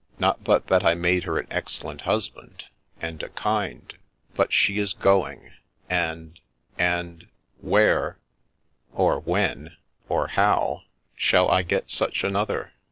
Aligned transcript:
'Not 0.19 0.43
but 0.43 0.65
that 0.65 0.83
I 0.83 0.95
made 0.95 1.25
her 1.25 1.37
an 1.37 1.45
excellent 1.51 2.01
husband, 2.01 2.65
and 2.99 3.21
a 3.21 3.29
kind; 3.29 3.93
but 4.33 4.51
she 4.51 4.79
is 4.79 4.95
going, 4.95 5.51
and— 5.91 6.39
and— 6.79 7.27
where, 7.71 8.17
or 8.93 9.19
when,. 9.19 9.75
or 10.09 10.29
how— 10.29 10.85
shall 11.15 11.51
I 11.51 11.61
get 11.61 11.91
such 11.91 12.23
another 12.23 12.73